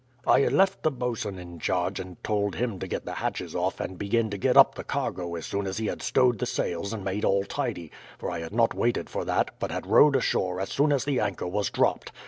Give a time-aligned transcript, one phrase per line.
[0.25, 3.79] "I had left the bosun in charge, and told him to get the hatches off
[3.79, 6.91] and begin to get up the cargo as soon as he had stowed the sails
[6.91, 10.59] and made all tidy; for I had not waited for that, but had rowed ashore
[10.59, 12.11] as soon as the anchor was dropped.